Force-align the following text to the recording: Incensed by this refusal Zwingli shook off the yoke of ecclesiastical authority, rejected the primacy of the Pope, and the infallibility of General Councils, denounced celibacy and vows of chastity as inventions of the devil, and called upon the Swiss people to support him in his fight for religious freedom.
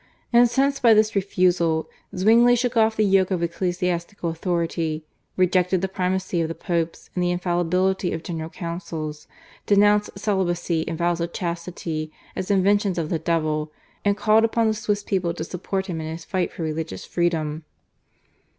Incensed 0.33 0.81
by 0.81 0.95
this 0.95 1.15
refusal 1.15 1.87
Zwingli 2.17 2.55
shook 2.55 2.75
off 2.75 2.95
the 2.97 3.05
yoke 3.05 3.29
of 3.29 3.43
ecclesiastical 3.43 4.31
authority, 4.31 5.05
rejected 5.37 5.81
the 5.81 5.87
primacy 5.87 6.41
of 6.41 6.47
the 6.47 6.55
Pope, 6.55 6.95
and 7.13 7.23
the 7.23 7.29
infallibility 7.29 8.11
of 8.11 8.23
General 8.23 8.49
Councils, 8.49 9.27
denounced 9.67 10.17
celibacy 10.17 10.87
and 10.87 10.97
vows 10.97 11.21
of 11.21 11.33
chastity 11.33 12.11
as 12.35 12.49
inventions 12.49 12.97
of 12.97 13.11
the 13.11 13.19
devil, 13.19 13.71
and 14.03 14.17
called 14.17 14.43
upon 14.43 14.67
the 14.67 14.73
Swiss 14.73 15.03
people 15.03 15.35
to 15.35 15.43
support 15.43 15.85
him 15.85 16.01
in 16.01 16.09
his 16.11 16.25
fight 16.25 16.51
for 16.51 16.63
religious 16.63 17.05
freedom. 17.05 17.63